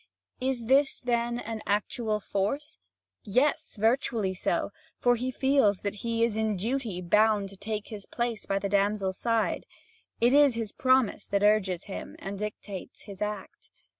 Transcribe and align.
Is 0.39 0.65
this 0.65 0.99
then 0.99 1.37
an 1.37 1.61
actual 1.67 2.19
force? 2.19 2.79
Yes, 3.23 3.75
virtually 3.75 4.33
so; 4.33 4.71
for 4.97 5.15
he 5.15 5.29
feels 5.29 5.81
that 5.81 5.97
he 6.01 6.23
is 6.23 6.35
in 6.37 6.57
duty 6.57 7.03
bound 7.03 7.49
to 7.49 7.55
take 7.55 7.89
his 7.89 8.07
place 8.07 8.47
by 8.47 8.57
the 8.57 8.67
damsel's 8.67 9.19
side. 9.19 9.67
It 10.19 10.33
is 10.33 10.55
his 10.55 10.71
promise 10.71 11.27
that 11.27 11.43
urges 11.43 11.83
him 11.83 12.15
and 12.17 12.39
dictates 12.39 13.03
his 13.03 13.21
act. 13.21 13.69